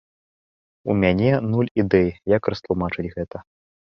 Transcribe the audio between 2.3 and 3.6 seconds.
як растлумачыць гэта.